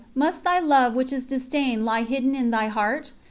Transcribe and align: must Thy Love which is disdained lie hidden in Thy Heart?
must 0.15 0.43
Thy 0.43 0.57
Love 0.57 0.95
which 0.95 1.13
is 1.13 1.25
disdained 1.27 1.85
lie 1.85 2.01
hidden 2.01 2.33
in 2.33 2.49
Thy 2.49 2.65
Heart? 2.65 3.13